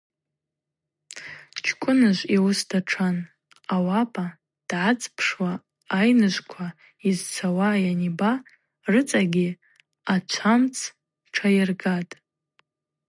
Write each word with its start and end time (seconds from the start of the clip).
Чкӏвыныжв 1.63 2.21
йуыс 2.35 2.59
датшан: 2.69 3.17
ауапӏа 3.73 4.27
дгӏацӏпшуа 4.67 5.53
айныжвква 5.99 6.67
йызцауа 7.05 7.69
йаниба, 7.83 8.31
рыцӏагьи 8.91 9.49
ачвамц 10.13 10.75
тшайыргатӏ. 11.31 12.13